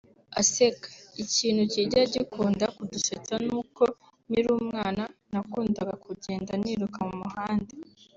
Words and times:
(Aseka) 0.39 0.89
Ikintu 1.23 1.61
kijya 1.73 2.01
gikunda 2.13 2.65
kudusetsa 2.75 3.35
ni 3.45 3.51
uko 3.61 3.83
nkiri 4.27 4.49
umwana 4.59 5.03
nakundaga 5.31 5.93
kugenda 6.05 6.51
niruka 6.63 6.99
mu 7.07 7.15
muhanda 7.23 7.71